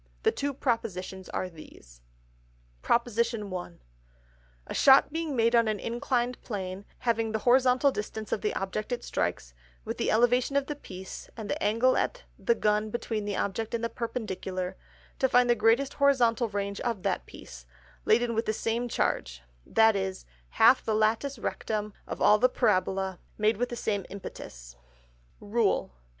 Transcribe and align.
The 0.23 0.31
two 0.31 0.55
Propositions 0.55 1.29
are 1.29 1.47
these. 1.47 2.01
PROP. 2.81 3.07
I. 3.07 3.71
A 4.65 4.73
Shot 4.73 5.13
being 5.13 5.35
made 5.35 5.53
on 5.55 5.67
an 5.67 5.79
inclined 5.79 6.41
Plane, 6.41 6.85
having 6.97 7.31
the 7.33 7.37
Horizontal 7.45 7.91
Distance 7.91 8.31
of 8.31 8.41
the 8.41 8.55
Object 8.55 8.91
it 8.91 9.03
strikes, 9.03 9.53
with 9.85 9.99
the 9.99 10.09
Elevation 10.09 10.55
of 10.55 10.65
the 10.65 10.75
Piece, 10.75 11.29
and 11.37 11.51
the 11.51 11.63
Angle 11.63 11.95
at 11.97 12.23
the 12.39 12.55
Gun 12.55 12.89
between 12.89 13.25
the 13.25 13.35
Object 13.37 13.75
and 13.75 13.83
the 13.83 13.89
Perpendicular; 13.89 14.75
to 15.19 15.29
find 15.29 15.47
the 15.47 15.53
greatest 15.53 15.93
Horizontal 15.93 16.49
Range 16.49 16.81
of 16.81 17.03
that 17.03 17.27
Piece, 17.27 17.67
laden 18.03 18.33
with 18.33 18.47
the 18.47 18.53
same 18.53 18.89
Charge; 18.89 19.43
that 19.67 19.95
is, 19.95 20.25
half 20.57 20.83
the 20.83 20.95
Latus 20.95 21.37
rectum 21.37 21.93
of 22.07 22.19
all 22.19 22.39
the 22.39 22.49
Parabolæ 22.49 23.19
made 23.37 23.57
with 23.57 23.69
the 23.69 23.75
same 23.75 24.07
Impetus. 24.09 24.75
_RULE. 25.39 25.91